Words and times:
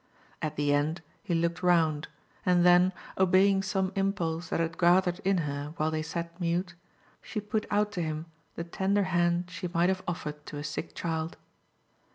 At 0.41 0.55
the 0.55 0.73
end 0.73 1.03
he 1.21 1.35
looked 1.35 1.61
round, 1.61 2.07
and 2.43 2.65
then, 2.65 2.91
obeying 3.19 3.61
some 3.61 3.91
impulse 3.95 4.49
that 4.49 4.59
had 4.59 4.79
gathered 4.79 5.19
in 5.19 5.37
her 5.45 5.75
while 5.77 5.91
they 5.91 6.01
sat 6.01 6.41
mute, 6.41 6.73
she 7.21 7.39
put 7.39 7.67
out 7.69 7.91
to 7.91 8.01
him 8.01 8.25
the 8.55 8.63
tender 8.63 9.03
hand 9.03 9.51
she 9.51 9.67
might 9.67 9.89
have 9.89 10.01
offered 10.07 10.43
to 10.47 10.57
a 10.57 10.63
sick 10.63 10.95
child. 10.95 11.37